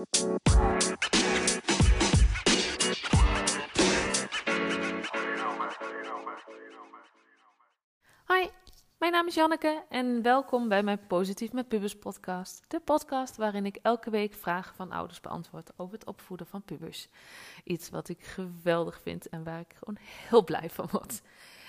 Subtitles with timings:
[0.00, 0.08] Hoi,
[8.98, 12.64] mijn naam is Janneke en welkom bij mijn Positief met Pubers podcast.
[12.68, 17.08] De podcast waarin ik elke week vragen van ouders beantwoord over het opvoeden van pubers.
[17.64, 19.98] Iets wat ik geweldig vind en waar ik gewoon
[20.28, 21.22] heel blij van word.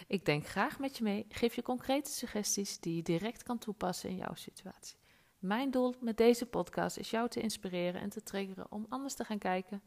[0.07, 4.09] Ik denk graag met je mee, geef je concrete suggesties die je direct kan toepassen
[4.09, 5.00] in jouw situatie.
[5.41, 9.23] Mijn doel met deze podcast is jou te inspireren en te triggeren om anders te
[9.23, 9.81] gaan kijken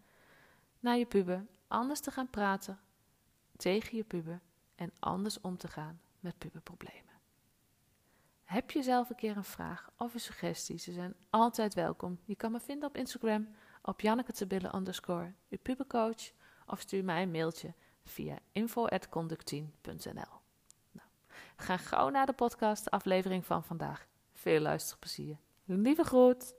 [0.80, 2.80] naar je puber, anders te gaan praten
[3.56, 4.40] tegen je puber
[4.74, 7.12] en anders om te gaan met puberproblemen.
[8.44, 10.78] Heb je zelf een keer een vraag of een suggestie?
[10.78, 12.18] Ze zijn altijd welkom.
[12.24, 13.48] Je kan me vinden op Instagram
[13.82, 16.32] op Janneke underscore, je pubercoach,
[16.66, 17.74] of stuur mij een mailtje
[18.05, 20.41] via info.conductien.nl.
[20.91, 21.08] Nou,
[21.56, 24.06] gaan gauw naar de podcast, aflevering van vandaag.
[24.44, 25.36] Veel luisterplezier.
[25.64, 26.54] Lieve groet.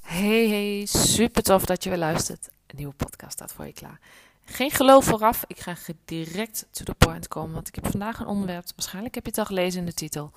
[0.00, 2.48] Hey, hey, super tof dat je weer luistert.
[2.66, 4.00] Een nieuwe podcast staat voor je klaar.
[4.44, 8.26] Geen geloof vooraf, ik ga direct to the point komen, want ik heb vandaag een
[8.26, 10.32] onderwerp, waarschijnlijk heb je het al gelezen in de titel,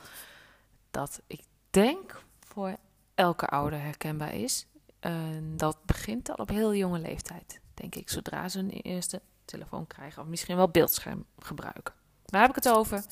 [0.91, 2.75] dat ik denk voor
[3.13, 4.66] elke ouder herkenbaar is.
[5.00, 9.88] En dat begint al op heel jonge leeftijd, denk ik, zodra ze een eerste telefoon
[9.88, 11.94] krijgen of misschien wel beeldscherm gebruiken.
[12.25, 13.03] Waar heb ik het over?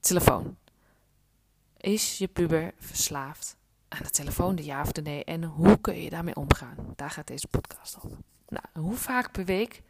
[0.00, 0.56] Telefoon.
[1.84, 3.56] Is je puber verslaafd
[3.88, 5.24] aan de telefoon, de ja of de nee?
[5.24, 6.76] En hoe kun je daarmee omgaan?
[6.96, 8.18] Daar gaat deze podcast over.
[8.48, 9.82] Nou, hoe vaak per week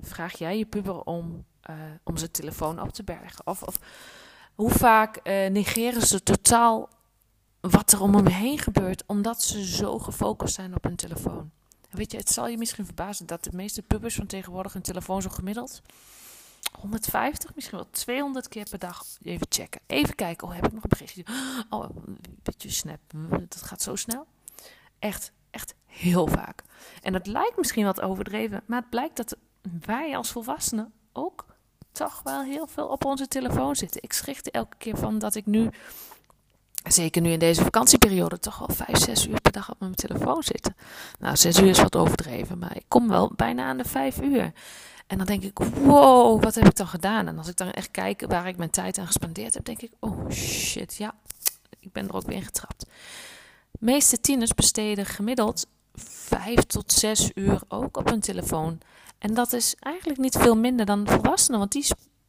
[0.00, 3.46] vraag jij je puber om, uh, om zijn telefoon op te bergen?
[3.46, 3.78] Of, of
[4.54, 6.88] hoe vaak uh, negeren ze totaal
[7.60, 11.50] wat er om hem heen gebeurt, omdat ze zo gefocust zijn op hun telefoon?
[11.90, 15.22] Weet je, het zal je misschien verbazen dat de meeste pubers van tegenwoordig een telefoon
[15.22, 15.82] zo gemiddeld
[16.72, 19.80] 150, misschien wel 200 keer per dag even checken.
[19.86, 21.24] Even kijken, oh heb ik nog een berichtje?
[21.70, 23.00] Oh, een beetje snap,
[23.48, 24.26] dat gaat zo snel.
[24.98, 26.62] Echt, echt heel vaak.
[27.02, 29.36] En dat lijkt misschien wat overdreven, maar het blijkt dat
[29.80, 31.46] wij als volwassenen ook
[31.92, 34.02] toch wel heel veel op onze telefoon zitten.
[34.02, 35.70] Ik schrik er elke keer van dat ik nu,
[36.88, 40.42] zeker nu in deze vakantieperiode, toch wel 5, 6 uur per dag op mijn telefoon
[40.42, 40.70] zit.
[41.18, 44.52] Nou, 6 uur is wat overdreven, maar ik kom wel bijna aan de 5 uur.
[45.10, 47.26] En dan denk ik, wow, wat heb ik dan gedaan?
[47.26, 49.92] En als ik dan echt kijk waar ik mijn tijd aan gespendeerd heb, denk ik,
[50.00, 51.14] oh shit, ja,
[51.78, 52.86] ik ben er ook weer in getrapt.
[53.78, 58.80] Meeste tieners besteden gemiddeld 5 tot 6 uur ook op hun telefoon.
[59.18, 61.86] En dat is eigenlijk niet veel minder dan volwassenen, want die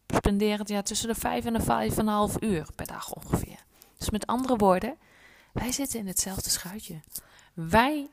[0.08, 3.66] spenderen ja, tussen de 5 en de 5,5 uur per dag ongeveer.
[3.98, 4.96] Dus met andere woorden,
[5.54, 7.00] wij zitten in hetzelfde schuitje.
[7.54, 8.10] Wij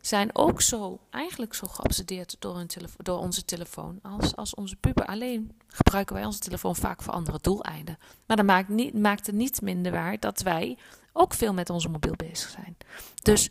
[0.00, 2.66] zijn ook zo, eigenlijk zo geobsedeerd door,
[2.96, 5.06] door onze telefoon als, als onze puber.
[5.06, 7.98] Alleen gebruiken wij onze telefoon vaak voor andere doeleinden.
[8.26, 10.78] Maar dat maakt, niet, maakt het niet minder waar dat wij
[11.12, 12.76] ook veel met onze mobiel bezig zijn.
[13.22, 13.50] Dus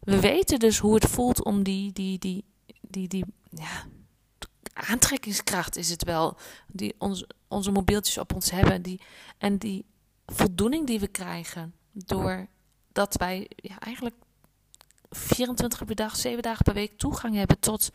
[0.00, 2.44] we weten dus hoe het voelt om die, die, die,
[2.80, 3.84] die, die ja,
[4.72, 6.36] aantrekkingskracht is het wel,
[6.66, 8.82] die onze, onze mobieltjes op ons hebben.
[8.82, 9.00] Die,
[9.38, 9.84] en die
[10.26, 14.14] voldoening die we krijgen doordat wij ja, eigenlijk
[15.16, 17.90] 24 uur per dag, 7 dagen per week toegang hebben tot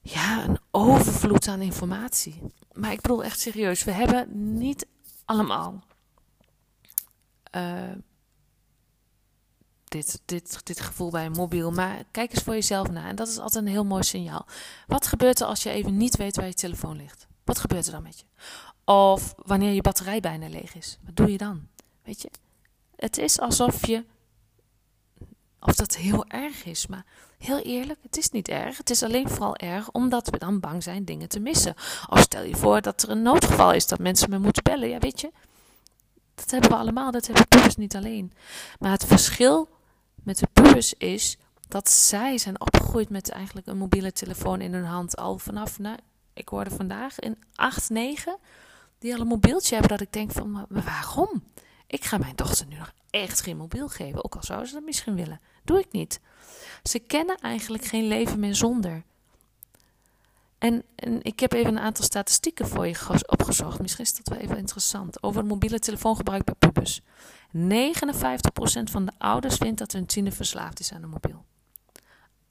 [0.00, 2.42] ja, een overvloed aan informatie.
[2.72, 4.86] Maar ik bedoel echt serieus, we hebben niet
[5.24, 5.82] allemaal
[7.56, 7.92] uh,
[9.84, 11.70] dit, dit, dit gevoel bij een mobiel.
[11.70, 13.08] Maar kijk eens voor jezelf na.
[13.08, 14.46] En dat is altijd een heel mooi signaal.
[14.86, 17.26] Wat gebeurt er als je even niet weet waar je telefoon ligt?
[17.44, 18.24] Wat gebeurt er dan met je?
[18.92, 20.98] Of wanneer je batterij bijna leeg is.
[21.04, 21.66] Wat doe je dan?
[22.02, 22.30] Weet je?
[22.96, 24.04] Het is alsof je.
[25.60, 27.04] Of dat heel erg is, maar
[27.38, 28.76] heel eerlijk, het is niet erg.
[28.76, 31.74] Het is alleen vooral erg omdat we dan bang zijn dingen te missen.
[32.08, 34.88] Of stel je voor dat er een noodgeval is dat mensen me moeten bellen.
[34.88, 35.32] Ja, weet je,
[36.34, 38.32] dat hebben we allemaal, dat hebben pubers niet alleen.
[38.78, 39.68] Maar het verschil
[40.14, 41.36] met de pubers is
[41.68, 45.16] dat zij zijn opgegroeid met eigenlijk een mobiele telefoon in hun hand.
[45.16, 45.96] Al vanaf, nou,
[46.32, 48.36] ik hoorde vandaag in 8, 9,
[48.98, 49.90] die al een mobieltje hebben.
[49.90, 51.42] Dat ik denk van, waarom?
[51.86, 54.24] Ik ga mijn dochter nu nog echt geen mobiel geven.
[54.24, 55.40] Ook al zou ze dat misschien willen.
[55.64, 56.20] Doe ik niet.
[56.82, 59.02] Ze kennen eigenlijk geen leven meer zonder.
[60.58, 60.84] En,
[61.22, 63.80] ik heb even een aantal statistieken voor je opgezocht.
[63.80, 65.22] Misschien is dat wel even interessant.
[65.22, 67.00] Over mobiele telefoongebruik bij pubers.
[67.00, 67.02] 59%
[68.84, 71.44] van de ouders vindt dat hun tiener verslaafd is aan een mobiel.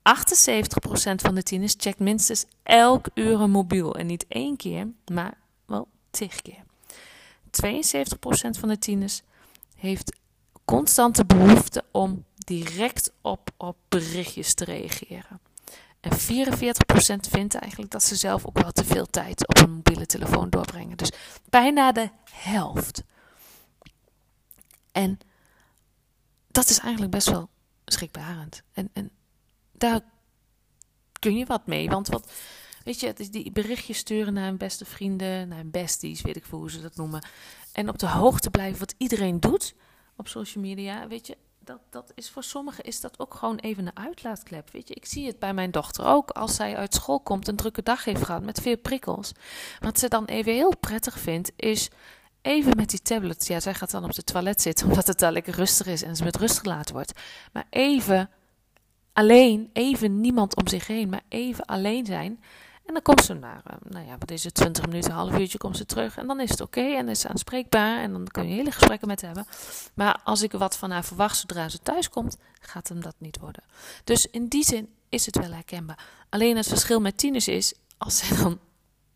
[0.07, 3.95] 78% van de tieners checkt minstens elk uur een mobiel.
[3.95, 6.63] En niet één keer, maar wel tig keer.
[7.65, 9.21] 72% van de tieners
[9.75, 10.15] heeft
[10.67, 15.39] constante behoefte om direct op, op berichtjes te reageren.
[15.99, 16.15] En 44%
[17.29, 20.97] vindt eigenlijk dat ze zelf ook wel te veel tijd op een mobiele telefoon doorbrengen.
[20.97, 21.11] Dus
[21.49, 23.03] bijna de helft.
[24.91, 25.19] En
[26.47, 27.49] dat is eigenlijk best wel
[27.85, 28.61] schrikbarend.
[28.73, 29.09] En, en
[29.71, 30.01] daar
[31.19, 31.89] kun je wat mee.
[31.89, 32.31] Want wat,
[32.83, 36.35] weet je, het is die berichtjes sturen naar hun beste vrienden, naar hun besties, weet
[36.35, 37.25] ik veel hoe ze dat noemen.
[37.71, 39.75] En op de hoogte blijven wat iedereen doet
[40.17, 41.37] op social media, weet je,
[41.67, 44.69] dat, dat is voor sommigen is dat ook gewoon even een uitlaatklep.
[44.71, 46.29] Weet je, ik zie het bij mijn dochter ook.
[46.29, 49.31] Als zij uit school komt, een drukke dag heeft gehad met veel prikkels.
[49.79, 51.89] Wat ze dan even heel prettig vindt, is
[52.41, 53.47] even met die tablet.
[53.47, 56.15] Ja, zij gaat dan op de toilet zitten omdat het daar lekker rustig is en
[56.15, 57.19] ze met rust gelaten wordt.
[57.51, 58.29] Maar even
[59.13, 62.43] alleen, even niemand om zich heen, maar even alleen zijn.
[62.87, 65.57] En dan komt ze naar, uh, nou ja, wat is het, 20 minuten, half uurtje
[65.57, 66.17] komt ze terug.
[66.17, 69.07] En dan is het oké en is ze aanspreekbaar en dan kun je hele gesprekken
[69.07, 69.45] met hebben.
[69.93, 73.39] Maar als ik wat van haar verwacht zodra ze thuis komt, gaat hem dat niet
[73.39, 73.63] worden.
[74.03, 76.05] Dus in die zin is het wel herkenbaar.
[76.29, 78.59] Alleen het verschil met tieners is, als ze dan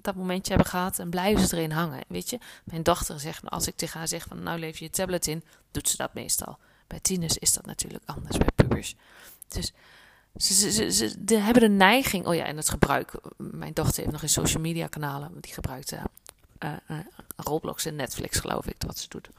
[0.01, 2.03] dat momentje hebben gehad en blijven ze erin hangen.
[2.07, 4.91] Weet je, mijn dochter zegt, als ik tegen haar zeg van nou leef je je
[4.91, 6.57] tablet in, doet ze dat meestal.
[6.88, 8.95] Bij tieners is dat natuurlijk anders, bij pubers.
[9.47, 9.74] Dus
[10.36, 13.13] ze, ze, ze, hebben de neiging, oh ja, en het gebruik.
[13.38, 16.04] Mijn dochter heeft nog een social media kanalen, die gebruikt uh,
[16.63, 17.00] uh,
[17.36, 19.30] Roblox en Netflix, geloof ik, wat ze doet.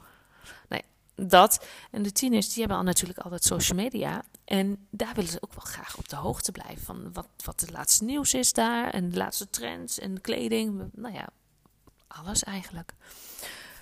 [0.68, 0.82] Nee,
[1.14, 1.66] dat.
[1.90, 4.24] En de tieners, die hebben al natuurlijk altijd social media.
[4.44, 7.70] En daar willen ze ook wel graag op de hoogte blijven van wat, wat het
[7.70, 8.90] laatste nieuws is daar.
[8.90, 10.90] En de laatste trends en kleding.
[10.92, 11.28] Nou ja,
[12.06, 12.92] alles eigenlijk.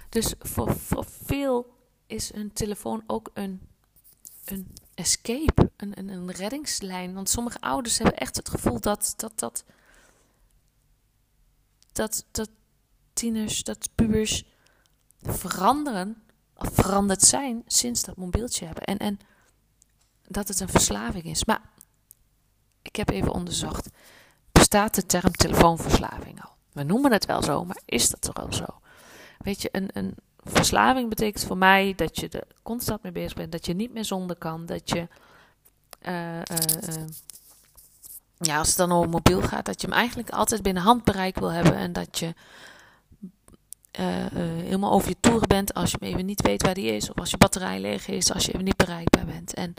[0.09, 1.75] Dus voor, voor veel
[2.07, 3.61] is een telefoon ook een,
[4.45, 7.15] een escape, een, een, een reddingslijn.
[7.15, 9.65] Want sommige ouders hebben echt het gevoel dat dat, dat,
[11.93, 12.51] dat, dat
[13.13, 14.45] tieners, dat pubers
[15.23, 16.23] veranderen,
[16.55, 18.85] of veranderd zijn sinds dat mobieltje hebben.
[18.85, 19.19] En, en
[20.27, 21.45] dat het een verslaving is.
[21.45, 21.63] Maar
[22.83, 23.89] ik heb even onderzocht.
[24.53, 26.51] Bestaat de term telefoonverslaving al?
[26.73, 28.81] We noemen het wel zo, maar is dat toch wel zo?
[29.39, 30.15] Weet je, een, een
[30.45, 34.05] verslaving betekent voor mij dat je er constant mee bezig bent, dat je niet meer
[34.05, 35.09] zonder kan, dat je,
[36.03, 36.43] uh, uh,
[36.89, 37.05] uh,
[38.39, 41.53] ja, als het dan over mobiel gaat, dat je hem eigenlijk altijd binnen handbereik wil
[41.53, 42.35] hebben en dat je
[44.63, 47.31] helemaal over je toeren bent als je even niet weet waar die is, of als
[47.31, 49.55] je batterij leeg is, als je even niet bereikbaar bent.
[49.55, 49.75] En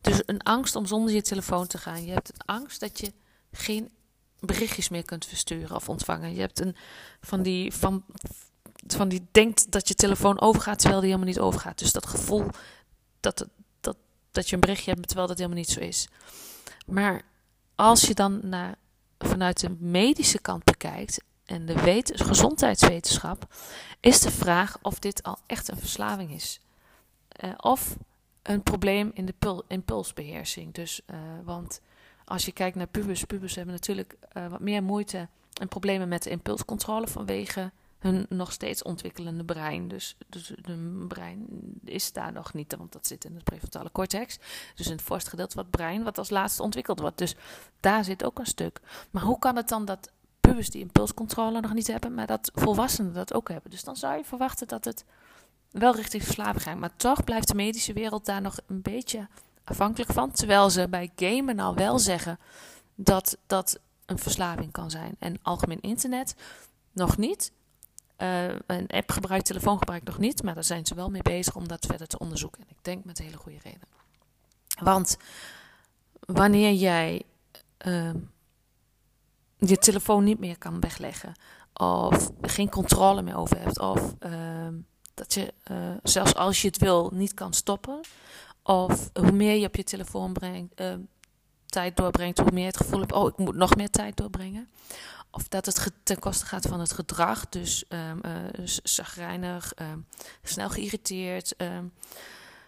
[0.00, 2.04] dus een angst om zonder je telefoon te gaan.
[2.04, 3.12] Je hebt een angst dat je
[3.52, 3.90] geen
[4.40, 6.34] berichtjes meer kunt versturen of ontvangen.
[6.34, 6.76] Je hebt een
[7.20, 8.04] van die van
[8.86, 11.78] van die denkt dat je telefoon overgaat terwijl die helemaal niet overgaat.
[11.78, 12.46] Dus dat gevoel
[13.20, 13.46] dat,
[13.80, 13.96] dat,
[14.30, 16.08] dat je een berichtje hebt terwijl dat helemaal niet zo is.
[16.86, 17.22] Maar
[17.74, 18.74] als je dan naar,
[19.18, 23.54] vanuit de medische kant bekijkt en de wet, gezondheidswetenschap,
[24.00, 26.60] is de vraag of dit al echt een verslaving is.
[27.44, 27.96] Uh, of
[28.42, 30.74] een probleem in de impulsbeheersing.
[30.74, 31.80] Dus, uh, want
[32.24, 35.28] als je kijkt naar pubers, pubers hebben natuurlijk uh, wat meer moeite
[35.60, 39.88] en problemen met de impulscontrole vanwege hun nog steeds ontwikkelende brein.
[39.88, 41.46] Dus, dus hun brein
[41.84, 44.38] is daar nog niet, want dat zit in het prefrontale cortex.
[44.74, 47.18] Dus in het voorste gedeelte wat brein, wat als laatste ontwikkeld wordt.
[47.18, 47.34] Dus
[47.80, 48.80] daar zit ook een stuk.
[49.10, 50.10] Maar hoe kan het dan dat
[50.40, 53.70] pubers die impulscontrole nog niet hebben, maar dat volwassenen dat ook hebben?
[53.70, 55.04] Dus dan zou je verwachten dat het
[55.70, 56.78] wel richting verslaving gaat.
[56.78, 59.28] Maar toch blijft de medische wereld daar nog een beetje
[59.64, 60.30] afhankelijk van.
[60.30, 62.38] Terwijl ze bij gamen al wel zeggen
[62.94, 65.16] dat dat een verslaving kan zijn.
[65.18, 66.34] En algemeen internet
[66.92, 67.52] nog niet.
[68.18, 71.86] Uh, een appgebruik, telefoongebruik nog niet, maar daar zijn ze wel mee bezig om dat
[71.86, 72.62] verder te onderzoeken.
[72.62, 73.88] En ik denk met hele goede reden.
[74.80, 75.16] Want
[76.20, 77.22] wanneer jij
[77.86, 78.10] uh,
[79.56, 81.34] je telefoon niet meer kan wegleggen,
[81.72, 84.68] of geen controle meer over hebt, of uh,
[85.14, 88.00] dat je uh, zelfs als je het wil niet kan stoppen,
[88.62, 91.00] of hoe meer je op je telefoon brengt, ehm,
[91.66, 94.68] tijd doorbrengt, hoe meer het gevoel hebt, oh ik moet nog meer tijd doorbrengen
[95.36, 97.48] of dat het ten koste gaat van het gedrag.
[97.48, 100.06] Dus um, uh, zagrijnig, um,
[100.42, 101.54] snel geïrriteerd.
[101.58, 101.92] Um,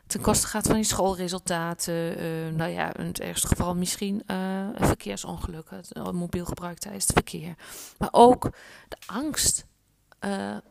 [0.06, 2.22] ten koste gaat van je schoolresultaten.
[2.22, 5.82] Uh, nou ja, in het ergste geval misschien uh, verkeersongelukken.
[6.12, 7.54] Mobiel gebruik tijdens het verkeer.
[7.98, 8.50] Maar ook
[8.88, 9.66] de angst.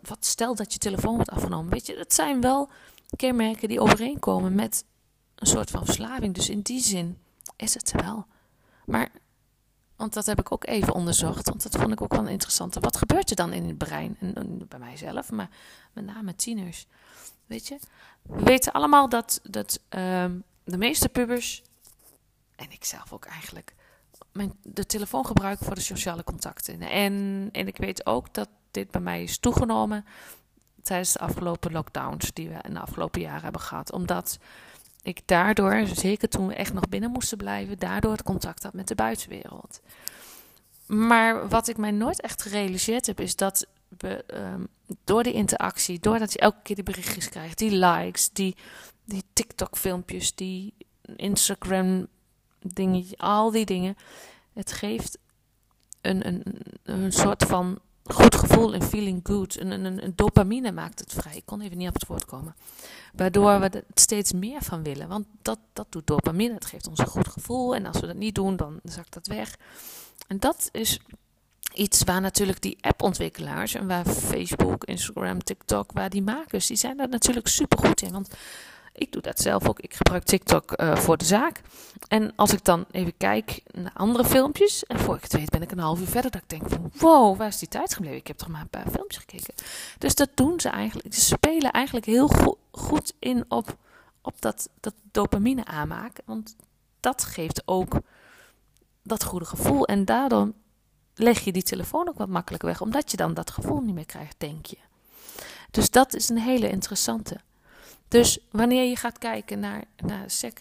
[0.02, 1.72] Wat stel dat je telefoon wordt afgenomen.
[1.72, 2.70] Weet je, dat zijn wel
[3.16, 4.86] kenmerken die overeenkomen met
[5.36, 6.34] een soort van verslaving.
[6.34, 7.18] Dus in die zin
[7.56, 8.26] is het wel.
[8.86, 9.10] Maar
[9.98, 11.50] want dat heb ik ook even onderzocht.
[11.50, 12.74] Want dat vond ik ook wel interessant.
[12.74, 14.18] Wat gebeurt er dan in het brein?
[14.20, 15.50] En, bij mijzelf, maar
[15.94, 16.88] met name tieners.
[17.46, 17.80] Weet je?
[18.22, 21.64] We weten allemaal dat, dat um, de meeste pubers,
[22.56, 23.76] en ik zelf ook eigenlijk,
[24.32, 26.82] mijn, de telefoon gebruiken voor de sociale contacten.
[26.82, 30.06] En, en ik weet ook dat dit bij mij is toegenomen
[30.84, 33.92] tijdens de afgelopen lockdowns die we in de afgelopen jaren hebben gehad.
[33.92, 34.38] Omdat
[35.08, 38.88] ik daardoor, zeker toen we echt nog binnen moesten blijven, daardoor het contact had met
[38.88, 39.82] de buitenwereld.
[40.86, 44.68] Maar wat ik mij nooit echt gerealiseerd heb, is dat we um,
[45.04, 48.56] door die interactie, doordat je elke keer die berichtjes krijgt, die likes, die,
[49.06, 50.74] die TikTok-filmpjes, die
[51.16, 52.08] Instagram
[52.60, 53.98] dingetje, al die dingen.
[54.54, 55.18] Het geeft
[56.02, 56.44] een, een,
[56.84, 57.80] een soort van
[58.14, 59.60] goed gevoel, een feeling good.
[59.60, 61.36] Een, een, een, dopamine maakt het vrij.
[61.36, 62.56] Ik kon even niet op het woord komen.
[63.14, 65.08] Waardoor we er steeds meer van willen.
[65.08, 66.54] Want dat, dat doet dopamine.
[66.54, 67.76] Het geeft ons een goed gevoel.
[67.76, 69.58] En als we dat niet doen, dan zakt dat weg.
[70.28, 71.00] En dat is
[71.74, 76.98] iets waar natuurlijk die appontwikkelaars en waar Facebook, Instagram, TikTok, waar die makers, die zijn
[76.98, 78.12] daar natuurlijk super goed in.
[78.12, 78.30] Want
[78.98, 79.80] ik doe dat zelf ook.
[79.80, 81.62] Ik gebruik TikTok uh, voor de zaak.
[82.08, 84.86] En als ik dan even kijk naar andere filmpjes.
[84.86, 86.32] En voor ik het weet ben ik een half uur verder.
[86.32, 88.18] Dat ik denk van wow, waar is die tijd gebleven?
[88.18, 89.54] Ik heb toch maar een paar filmpjes gekeken.
[89.98, 91.14] Dus dat doen ze eigenlijk.
[91.14, 93.78] Ze spelen eigenlijk heel go goed in op,
[94.22, 96.24] op dat, dat dopamine aanmaken.
[96.26, 96.56] Want
[97.00, 98.00] dat geeft ook
[99.04, 99.86] dat goede gevoel.
[99.86, 100.52] En daardoor
[101.16, 102.82] leg je die telefoon ook wat makkelijker weg.
[102.82, 104.78] Omdat je dan dat gevoel niet meer krijgt, denk je.
[105.72, 107.38] Dus dat is een hele interessante.
[108.08, 109.84] Dus wanneer je gaat kijken naar,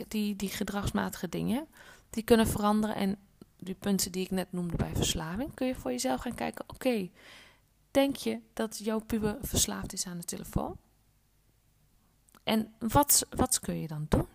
[0.08, 1.66] die, die gedragsmatige dingen,
[2.10, 2.96] die kunnen veranderen.
[2.96, 3.18] En
[3.58, 7.10] die punten die ik net noemde bij verslaving, kun je voor jezelf gaan kijken: oké,
[7.90, 10.76] denk je dat jouw puber verslaafd is aan de telefoon?
[12.44, 14.26] En wat, wat kun je dan doen?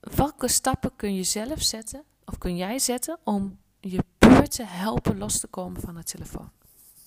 [0.00, 5.18] Welke stappen kun je zelf zetten, of kun jij zetten om je puber te helpen
[5.18, 6.50] los te komen van de telefoon?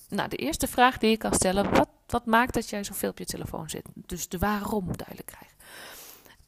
[0.08, 3.18] Nou, de eerste vraag die ik kan stellen: wat, wat maakt dat jij zoveel op
[3.18, 3.86] je telefoon zit?
[3.94, 5.56] Dus de waarom duidelijk krijgen.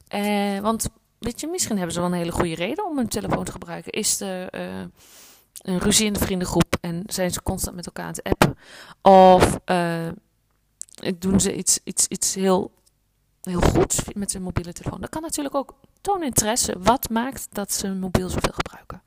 [0.07, 3.43] Eh, want weet je, misschien hebben ze wel een hele goede reden om hun telefoon
[3.43, 3.91] te gebruiken.
[3.91, 4.85] Is er uh,
[5.61, 8.57] een ruzie in de vriendengroep en zijn ze constant met elkaar aan het appen?
[9.01, 10.07] Of uh,
[11.17, 12.71] doen ze iets, iets, iets heel,
[13.41, 15.01] heel goeds met zijn mobiele telefoon?
[15.01, 16.75] Dat kan natuurlijk ook toon interesse.
[16.79, 19.01] Wat maakt dat ze hun mobiel zoveel gebruiken?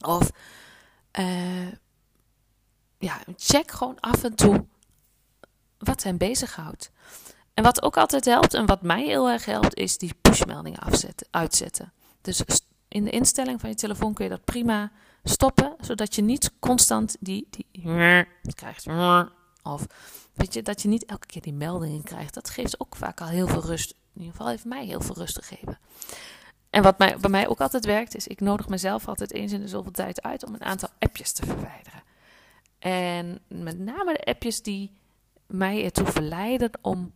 [0.00, 0.30] Of
[2.98, 4.64] ja, check gewoon af en toe
[5.82, 6.90] wat hen bezighoudt.
[7.54, 11.26] En wat ook altijd helpt, en wat mij heel erg helpt, is die pushmeldingen afzetten,
[11.30, 11.92] uitzetten.
[12.20, 12.42] Dus
[12.88, 14.90] in de instelling van je telefoon kun je dat prima
[15.24, 17.66] stoppen, zodat je niet constant die, die
[18.54, 18.86] krijgt.
[19.62, 19.86] Of
[20.32, 22.34] weet je, dat je niet elke keer die meldingen krijgt.
[22.34, 23.90] Dat geeft ook vaak al heel veel rust.
[23.90, 25.78] In ieder geval heeft mij heel veel rust gegeven.
[26.70, 29.60] En wat mij, bij mij ook altijd werkt, is ik nodig mezelf altijd eens in
[29.60, 32.02] de zoveel tijd uit om een aantal appjes te verwijderen.
[32.78, 34.92] En met name de appjes die
[35.52, 37.12] mij ertoe verleiden om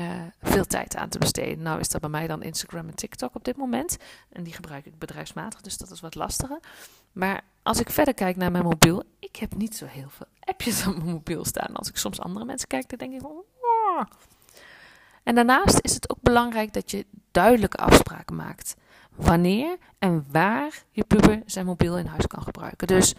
[0.00, 1.62] uh, veel tijd aan te besteden.
[1.62, 3.96] Nou is dat bij mij dan Instagram en TikTok op dit moment.
[4.28, 6.60] En die gebruik ik bedrijfsmatig, dus dat is wat lastiger.
[7.12, 10.86] Maar als ik verder kijk naar mijn mobiel, ik heb niet zo heel veel appjes
[10.86, 11.74] op mijn mobiel staan.
[11.74, 13.44] Als ik soms andere mensen kijk, dan denk ik van...
[15.22, 18.74] En daarnaast is het ook belangrijk dat je duidelijke afspraken maakt.
[19.14, 22.86] Wanneer en waar je puber zijn mobiel in huis kan gebruiken.
[22.86, 23.14] Dus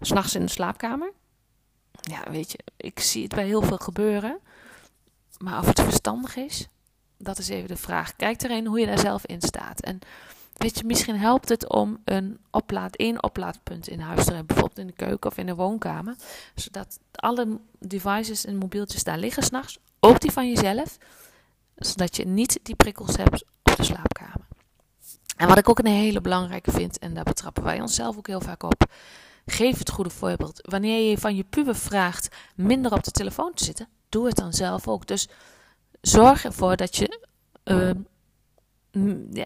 [0.00, 1.12] S'nachts in de slaapkamer.
[2.00, 4.38] Ja, weet je, ik zie het bij heel veel gebeuren.
[5.38, 6.68] Maar of het verstandig is,
[7.16, 8.16] dat is even de vraag.
[8.16, 9.80] Kijk erin hoe je daar zelf in staat.
[9.80, 9.98] En
[10.52, 14.46] weet je, misschien helpt het om een oplaad, één oplaadpunt in huis te hebben.
[14.46, 16.16] Bijvoorbeeld in de keuken of in de woonkamer.
[16.54, 19.78] Zodat alle devices en mobieltjes daar liggen s'nachts.
[20.00, 20.98] Ook die van jezelf.
[21.76, 24.46] Zodat je niet die prikkels hebt op de slaapkamer.
[25.36, 28.40] En wat ik ook een hele belangrijke vind, en daar betrappen wij onszelf ook heel
[28.40, 28.86] vaak op
[29.50, 30.60] Geef het goede voorbeeld.
[30.62, 34.52] Wanneer je van je puber vraagt minder op de telefoon te zitten, doe het dan
[34.52, 35.06] zelf ook.
[35.06, 35.28] Dus
[36.00, 37.26] zorg ervoor dat je
[37.64, 37.90] uh,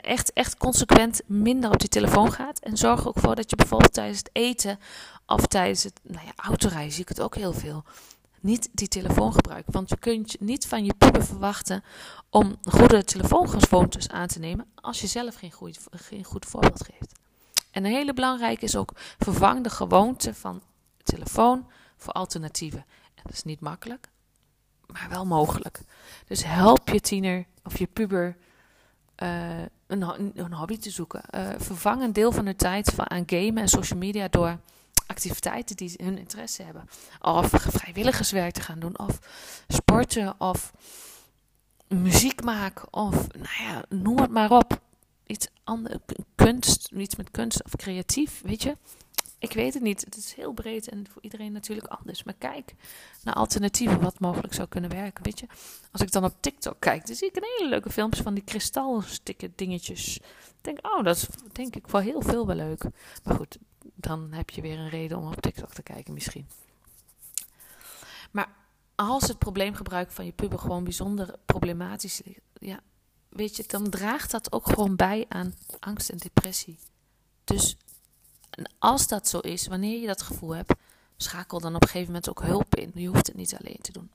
[0.00, 2.58] echt, echt consequent minder op die telefoon gaat.
[2.58, 4.78] En zorg ook voor dat je bijvoorbeeld tijdens het eten
[5.26, 7.84] of tijdens het nou ja, autorijden, zie ik het ook heel veel,
[8.40, 9.72] niet die telefoon gebruikt.
[9.72, 11.84] Want je kunt niet van je puber verwachten
[12.30, 15.52] om goede telefoongewoontes aan te nemen als je zelf geen
[15.90, 17.20] geen goed voorbeeld geeft.
[17.72, 20.62] En een hele belangrijke is ook vervang de gewoonte van
[21.02, 22.84] telefoon voor alternatieven.
[23.14, 24.08] En dat is niet makkelijk,
[24.86, 25.80] maar wel mogelijk.
[26.26, 28.36] Dus help je tiener of je puber
[29.22, 31.22] uh, een, een, hobby te zoeken.
[31.34, 34.58] Uh, vervang een deel van de tijd van, aan gamen en social media door
[35.06, 36.88] activiteiten die hun interesse hebben.
[37.20, 39.18] Of vrijwilligerswerk te gaan doen, of
[39.68, 40.72] sporten, of
[41.88, 44.80] muziek maken, of nou ja, noem het maar op
[45.32, 45.96] iets anders,
[46.34, 48.76] kunst, iets met kunst of creatief, weet je.
[49.38, 50.00] Ik weet het niet.
[50.04, 52.22] Het is heel breed en voor iedereen natuurlijk anders.
[52.22, 52.74] Maar kijk
[53.22, 55.46] naar alternatieven wat mogelijk zou kunnen werken, weet je.
[55.92, 58.44] Als ik dan op TikTok kijk, dan zie ik een hele leuke filmpjes van die
[58.44, 60.16] kristalstikken dingetjes.
[60.16, 62.84] Ik denk, oh, dat is denk ik voor heel veel wel leuk.
[63.24, 63.58] Maar goed,
[63.94, 66.46] dan heb je weer een reden om op TikTok te kijken misschien.
[68.30, 68.48] Maar
[68.94, 72.80] als het probleemgebruik van je puber gewoon bijzonder problematisch is, ja,
[73.32, 76.78] weet je, dan draagt dat ook gewoon bij aan angst en depressie.
[77.44, 77.76] Dus
[78.78, 80.72] als dat zo is, wanneer je dat gevoel hebt,
[81.16, 82.90] schakel dan op een gegeven moment ook hulp in.
[82.94, 84.10] Je hoeft het niet alleen te doen.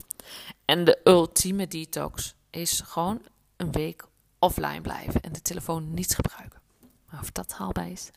[0.65, 3.21] En de ultieme detox is gewoon
[3.57, 4.05] een week
[4.39, 6.61] offline blijven en de telefoon niet gebruiken.
[7.09, 8.11] Maar of dat haalbaar is,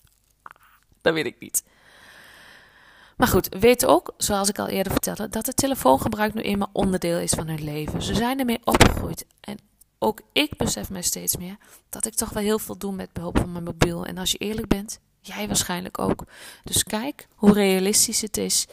[1.01, 1.65] dat weet ik niet.
[3.17, 7.19] Maar goed, weet ook, zoals ik al eerder vertelde, dat het telefoongebruik nu eenmaal onderdeel
[7.19, 8.03] is van hun leven.
[8.03, 9.27] Ze zijn ermee opgegroeid.
[9.41, 9.59] En
[10.03, 11.57] ook ik besef mij steeds meer
[11.89, 14.07] dat ik toch wel heel veel doe met behulp van mijn mobiel.
[14.07, 16.25] En als je eerlijk bent, jij waarschijnlijk ook.
[16.65, 18.67] Dus kijk hoe realistisch het is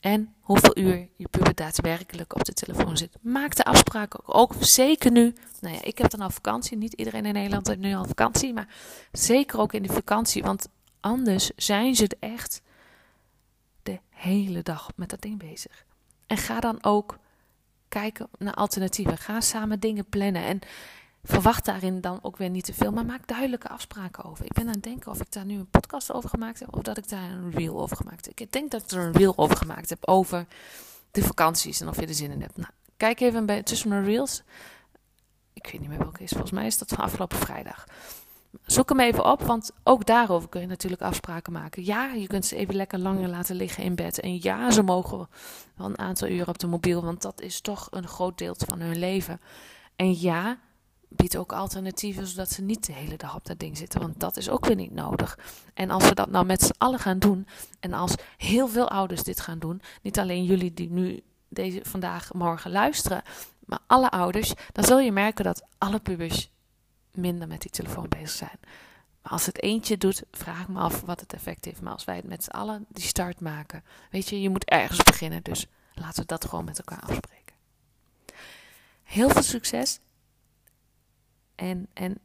[0.00, 3.16] en hoeveel uur je puber daadwerkelijk op de telefoon zit.
[3.20, 5.34] Maak de afspraken ook, zeker nu.
[5.60, 6.76] Nou ja, ik heb dan al vakantie.
[6.76, 8.52] Niet iedereen in Nederland heeft nu al vakantie.
[8.52, 8.68] Maar
[9.12, 10.42] zeker ook in de vakantie.
[10.42, 10.68] Want
[11.00, 12.62] anders zijn ze echt
[13.82, 15.84] de hele dag met dat ding bezig.
[16.26, 17.18] En ga dan ook
[17.90, 19.18] kijken naar alternatieven.
[19.18, 20.44] Ga samen dingen plannen.
[20.44, 20.60] En
[21.22, 22.92] verwacht daarin dan ook weer niet te veel.
[22.92, 24.44] Maar maak duidelijke afspraken over.
[24.44, 26.76] Ik ben aan het denken of ik daar nu een podcast over gemaakt heb.
[26.76, 28.40] Of dat ik daar een reel over gemaakt heb.
[28.40, 30.08] Ik denk dat ik er een reel over gemaakt heb.
[30.08, 30.46] Over
[31.10, 31.80] de vakanties.
[31.80, 32.56] En of je er zin in hebt.
[32.56, 34.42] Nou, kijk even bij, tussen mijn reels.
[35.52, 36.30] Ik weet niet meer welke is.
[36.30, 37.86] Volgens mij is dat van afgelopen vrijdag.
[38.70, 41.84] Zoek hem even op, want ook daarover kun je natuurlijk afspraken maken.
[41.84, 44.20] Ja, je kunt ze even lekker langer laten liggen in bed.
[44.20, 45.28] En ja, ze mogen
[45.76, 48.80] wel een aantal uren op de mobiel, want dat is toch een groot deel van
[48.80, 49.40] hun leven.
[49.96, 50.58] En ja,
[51.08, 54.36] bied ook alternatieven, zodat ze niet de hele dag op dat ding zitten, want dat
[54.36, 55.38] is ook weer niet nodig.
[55.74, 57.46] En als we dat nou met z'n allen gaan doen,
[57.80, 62.32] en als heel veel ouders dit gaan doen, niet alleen jullie die nu deze, vandaag,
[62.32, 63.22] morgen luisteren,
[63.64, 66.50] maar alle ouders, dan zul je merken dat alle pubers
[67.12, 68.58] minder met die telefoon bezig zijn.
[69.22, 71.80] Maar als het eentje doet, vraag me af wat het effect heeft.
[71.80, 75.02] Maar als wij het met z'n allen die start maken, weet je, je moet ergens
[75.02, 75.42] beginnen.
[75.42, 77.54] Dus laten we dat gewoon met elkaar afspreken.
[79.02, 80.00] Heel veel succes.
[81.54, 82.18] En, en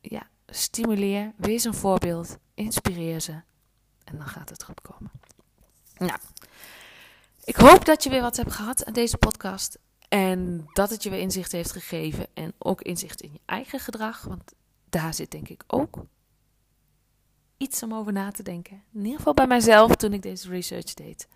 [0.00, 3.32] ja, stimuleer, wees een voorbeeld, inspireer ze.
[4.04, 5.10] En dan gaat het goed komen.
[5.96, 6.18] Nou,
[7.44, 9.78] ik hoop dat je weer wat hebt gehad aan deze podcast.
[10.12, 12.26] En dat het je weer inzicht heeft gegeven.
[12.34, 14.22] En ook inzicht in je eigen gedrag.
[14.22, 14.52] Want
[14.88, 15.98] daar zit denk ik ook
[17.56, 18.82] iets om over na te denken.
[18.92, 21.28] In ieder geval bij mijzelf toen ik deze research deed.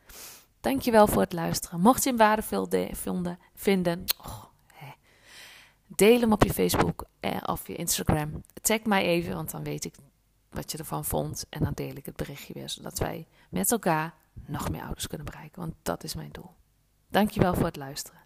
[0.60, 1.80] Dankjewel voor het luisteren.
[1.80, 4.04] Mocht je hem waardevol vinden, vinden
[5.86, 8.42] deel hem op je Facebook eh, of je Instagram.
[8.62, 9.94] Tag mij even, want dan weet ik
[10.50, 11.46] wat je ervan vond.
[11.48, 14.14] En dan deel ik het berichtje weer, zodat wij met elkaar
[14.46, 15.60] nog meer ouders kunnen bereiken.
[15.60, 16.50] Want dat is mijn doel.
[17.08, 18.25] Dankjewel voor het luisteren.